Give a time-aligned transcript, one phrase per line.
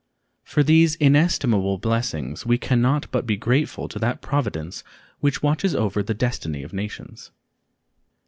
[0.43, 4.83] For these inestimable blessings we can not but be grateful to that Providence
[5.19, 7.29] which watches over the destiny of nations.